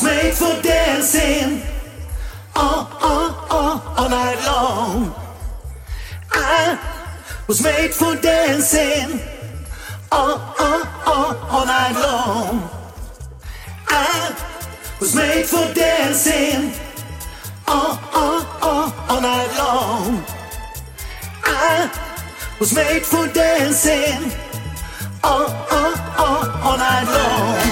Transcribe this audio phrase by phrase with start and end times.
[0.00, 1.62] was made for dancing
[2.56, 5.14] all, all, all, all night long.
[6.32, 6.78] I
[7.46, 9.20] was made for dancing
[10.10, 12.70] all, all, all, all night long.
[13.88, 14.34] I
[15.00, 16.72] was made for dancing
[17.68, 20.24] all, all, all, all night long.
[21.44, 21.90] I
[22.58, 24.32] was made for dancing
[25.22, 27.69] all, all, all, all night long.